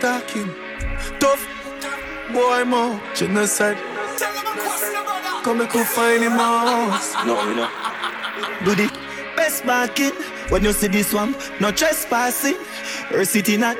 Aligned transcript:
talking. 0.00 0.48
Tough 1.18 1.46
boy, 2.32 2.64
more 2.64 3.00
genocide. 3.14 3.76
Come 5.42 5.60
and 5.60 5.70
find 5.70 6.22
him 6.22 6.32
out. 6.32 7.00
No, 7.26 7.42
you 7.48 7.54
know. 7.54 7.70
Do 8.64 8.74
the 8.74 8.90
best 9.36 9.64
marking 9.64 10.12
when 10.48 10.64
you 10.64 10.72
see 10.72 10.88
this 10.88 11.12
one. 11.12 11.34
No 11.60 11.70
trespassing. 11.70 12.56
Her 13.08 13.24
city 13.24 13.56
not. 13.56 13.76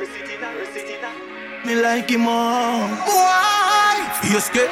Me 1.66 1.75
like 1.75 2.09
him 2.09 2.29
all. 2.29 2.89
Why? 2.89 4.21
You 4.30 4.41
scared? 4.41 4.71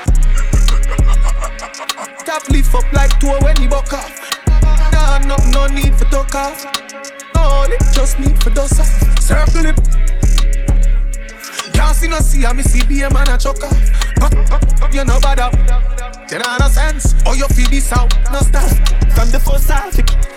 Tap 2.24 2.48
lift 2.48 2.74
up 2.74 2.92
like 2.92 3.18
two 3.18 3.28
when 3.44 3.56
he 3.56 3.66
buck 3.66 3.92
off. 3.92 4.40
Nah, 4.92 5.18
no, 5.18 5.36
no 5.50 5.66
need 5.66 5.94
for 5.96 6.04
talk 6.06 6.34
off. 6.34 6.64
Only 7.36 7.76
just 7.92 8.18
need 8.20 8.40
for 8.42 8.50
dust 8.50 8.80
off. 8.80 9.20
Circle 9.20 9.66
it. 9.66 10.13
See 12.04 12.10
no 12.10 12.18
see, 12.18 12.44
I 12.44 12.52
me 12.52 12.62
see 12.62 12.84
be 12.84 13.00
a 13.00 13.08
man 13.08 13.30
a 13.30 13.38
choke 13.38 13.64
off. 13.64 14.92
You 14.92 15.06
know 15.06 15.18
bad 15.20 15.40
You 16.30 16.38
know 16.38 16.56
no 16.60 16.68
sense. 16.68 17.14
Oh, 17.24 17.32
you 17.32 17.48
feel 17.48 17.70
this 17.70 17.90
out, 17.92 18.12
no 18.30 18.40
stop. 18.40 18.68
From 19.16 19.30
the 19.30 19.40
first 19.40 19.70
half, 19.70 19.90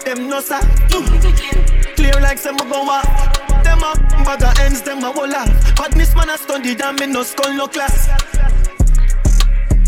them 0.05 0.30
no 0.30 0.39
stop. 0.39 0.63
Clear 1.98 2.22
like 2.22 2.38
some 2.38 2.55
go 2.55 2.88
off. 2.88 3.03
Them 3.66 3.84
up, 3.84 3.99
bag 4.23 4.44
of 4.44 4.59
ends, 4.59 4.81
them 4.81 5.03
a 5.03 5.11
wall 5.11 5.35
off. 5.35 5.75
Badness 5.75 6.16
man 6.16 6.30
a 6.30 6.38
study, 6.38 6.73
and 6.81 6.99
me 7.02 7.05
no 7.08 7.23
skull, 7.23 7.53
no 7.53 7.67
class. 7.67 8.08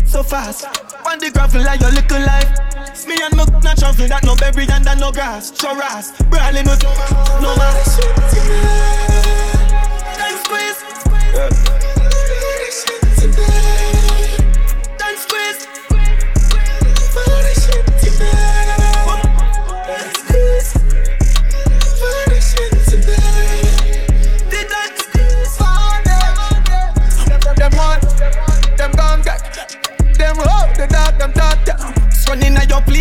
So 0.04 0.22
fast, 0.22 0.66
on 1.06 1.18
the 1.18 1.30
gravel 1.32 1.64
like 1.64 1.80
your 1.80 1.92
little 1.92 2.20
life. 2.20 2.60
Me 3.08 3.16
and 3.24 3.34
me 3.34 3.44
not 3.64 3.78
travel 3.78 4.06
that 4.06 4.22
no 4.22 4.36
berry 4.36 4.68
and 4.68 4.84
that 4.84 4.98
no 4.98 5.10
grass. 5.12 5.58
Show 5.58 5.80
ass, 5.80 6.12
brawling 6.28 6.66
with 6.66 6.82
no 7.40 7.56
mass. 7.56 8.19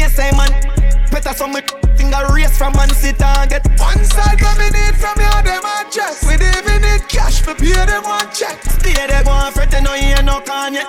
At 0.10 0.18
your 0.18 0.32
place, 0.32 0.32
hey 0.32 0.32
man. 0.36 1.10
Better 1.12 1.34
some 1.34 1.54
me 1.54 1.62
finger 1.98 2.26
race 2.34 2.58
from 2.58 2.74
man 2.74 2.90
sit 2.90 3.18
get 3.18 3.66
One 3.80 4.04
side 4.06 4.42
what 4.42 4.58
me 4.58 4.70
need 4.70 4.96
from 4.96 5.18
you, 5.18 5.44
them 5.44 5.64
a 5.66 5.86
check. 5.90 6.22
We 6.24 6.36
even 6.36 6.82
need 6.82 7.08
cash 7.08 7.42
for 7.42 7.56
pay 7.56 7.74
them 7.74 8.04
one 8.04 8.30
check. 8.34 8.62
Stay 8.64 8.94
there, 8.94 9.24
go 9.24 9.32
on 9.32 9.52
fret, 9.52 9.72
no 9.84 9.94
hear 9.94 10.22
no 10.24 10.42
can 10.42 10.74
yet. 10.74 10.88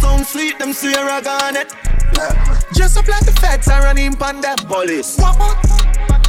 Sound 0.00 0.26
sweet, 0.26 0.58
them 0.58 0.72
swear 0.72 1.08
I 1.08 1.20
gone 1.20 1.56
it. 1.56 1.72
Just 2.74 2.96
up 2.96 3.06
like 3.08 3.24
the 3.24 3.32
feds 3.32 3.68
are 3.68 3.82
running 3.82 4.14
pon 4.14 4.40
them. 4.40 4.56
Police. 4.66 5.18
One 5.18 5.38
more, 5.38 5.54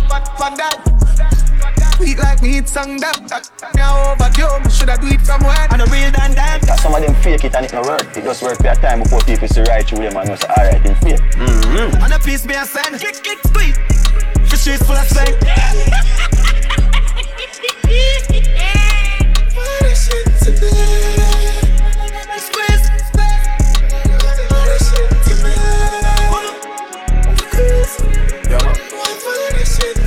but 0.09 0.25
pon 0.35 0.55
that. 0.57 0.81
Weak 1.99 2.21
like 2.21 2.41
me, 2.41 2.57
it's 2.57 2.71
sung 2.71 2.97
them. 2.97 3.15
Now 3.75 3.94
home, 4.45 4.69
should 4.69 4.89
I 4.89 4.97
do 4.97 5.07
it 5.07 5.21
from 5.21 5.41
where? 5.43 5.67
And 5.71 5.81
a 5.81 5.85
real 5.85 6.11
than 6.11 6.35
that. 6.35 6.61
Yeah, 6.65 6.75
some 6.75 6.93
of 6.93 7.01
them 7.01 7.15
fake 7.21 7.43
it 7.43 7.55
and 7.55 7.65
it 7.65 7.73
no 7.73 7.81
work. 7.81 8.05
It 8.15 8.23
just 8.23 8.41
work 8.43 8.57
for 8.57 8.67
a 8.67 8.75
time 8.75 9.01
before 9.03 9.19
people 9.21 9.47
see 9.47 9.61
right 9.61 9.85
through 9.85 10.05
them 10.05 10.17
and 10.17 10.27
just 10.29 10.45
alright 10.45 10.85
in 10.85 10.95
fake. 10.95 11.19
Mm-hmm. 11.35 12.03
And 12.03 12.13
a 12.13 12.19
piece 12.19 12.45
me 12.45 12.55
a 12.55 12.65
send. 12.65 12.99
Kick, 12.99 13.23
kick, 13.23 13.41
tweet. 13.53 13.75
For 14.47 14.57
streets 14.57 14.85
full 14.85 14.95
of 14.95 15.07
slang. 15.07 15.33
What 19.55 19.83
a 19.83 19.95
shit 19.95 20.25
today. 20.43 21.05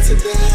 today. 0.08 0.47